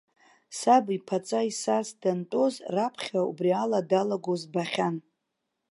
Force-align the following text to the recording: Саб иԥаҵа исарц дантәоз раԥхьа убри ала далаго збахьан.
Саб 0.59 0.85
иԥаҵа 0.97 1.41
исарц 1.49 1.89
дантәоз 2.01 2.55
раԥхьа 2.75 3.21
убри 3.29 3.51
ала 3.63 3.79
далаго 3.89 4.33
збахьан. 4.41 4.95